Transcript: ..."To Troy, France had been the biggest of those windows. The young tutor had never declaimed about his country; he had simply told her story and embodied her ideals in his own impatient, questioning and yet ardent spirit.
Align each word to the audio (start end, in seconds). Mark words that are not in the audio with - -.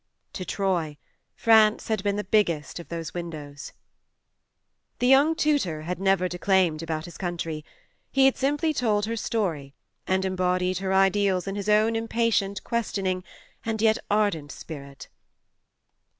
..."To 0.33 0.43
Troy, 0.43 0.97
France 1.35 1.87
had 1.87 2.01
been 2.01 2.15
the 2.15 2.23
biggest 2.23 2.79
of 2.79 2.87
those 2.89 3.13
windows. 3.13 3.71
The 4.97 5.05
young 5.05 5.35
tutor 5.35 5.83
had 5.83 5.99
never 5.99 6.27
declaimed 6.27 6.81
about 6.81 7.05
his 7.05 7.19
country; 7.19 7.63
he 8.11 8.25
had 8.25 8.35
simply 8.35 8.73
told 8.73 9.05
her 9.05 9.15
story 9.15 9.75
and 10.07 10.25
embodied 10.25 10.79
her 10.79 10.91
ideals 10.91 11.45
in 11.45 11.53
his 11.55 11.69
own 11.69 11.95
impatient, 11.95 12.63
questioning 12.63 13.23
and 13.63 13.79
yet 13.79 13.99
ardent 14.09 14.51
spirit. 14.51 15.07